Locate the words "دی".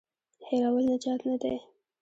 1.41-1.55